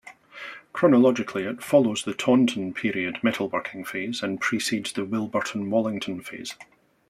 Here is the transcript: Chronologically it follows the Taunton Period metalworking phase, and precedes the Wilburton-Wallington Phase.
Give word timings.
Chronologically 0.73 1.43
it 1.43 1.61
follows 1.61 2.01
the 2.01 2.15
Taunton 2.15 2.73
Period 2.73 3.19
metalworking 3.21 3.85
phase, 3.85 4.23
and 4.23 4.41
precedes 4.41 4.91
the 4.93 5.05
Wilburton-Wallington 5.05 6.21
Phase. 6.23 6.55